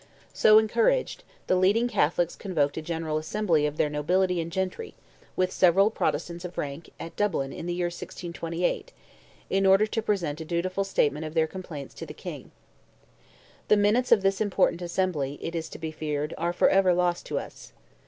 So 0.33 0.57
encouraged, 0.57 1.23
the 1.45 1.55
leading 1.55 1.87
Catholics 1.87 2.35
convoked 2.35 2.75
a 2.75 2.81
General 2.81 3.19
Assembly 3.19 3.67
of 3.67 3.77
their 3.77 3.87
nobility 3.87 4.41
and 4.41 4.51
gentry, 4.51 4.95
"with 5.35 5.51
several 5.51 5.91
Protestants 5.91 6.43
of 6.43 6.57
rank," 6.57 6.89
at 6.99 7.15
Dublin, 7.15 7.53
in 7.53 7.67
the 7.67 7.73
year 7.75 7.85
1628, 7.85 8.91
in 9.51 9.63
order 9.67 9.85
to 9.85 10.01
present 10.01 10.41
a 10.41 10.43
dutiful 10.45 10.83
statement 10.83 11.25
of 11.27 11.35
their 11.35 11.45
complaints 11.45 11.93
to 11.93 12.07
the 12.07 12.15
King. 12.15 12.49
The 13.67 13.77
minutes 13.77 14.11
of 14.11 14.23
this 14.23 14.41
important 14.41 14.81
Assembly, 14.81 15.37
it 15.39 15.53
is 15.53 15.69
to 15.69 15.77
be 15.77 15.91
feared, 15.91 16.33
are 16.35 16.51
for 16.51 16.67
ever 16.69 16.95
lost 16.95 17.27
to 17.27 17.37
us. 17.37 17.71